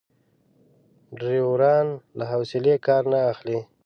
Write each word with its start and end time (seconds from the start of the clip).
ډریوران 1.17 1.87
له 2.17 2.23
حوصلې 2.31 2.75
کار 2.87 3.03
نه 3.11 3.19
اخلي. 3.31 3.59